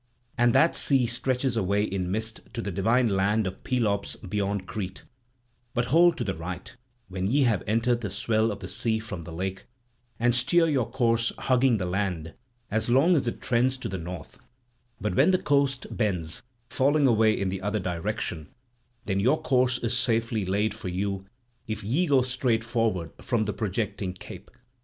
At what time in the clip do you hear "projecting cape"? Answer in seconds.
23.53-24.49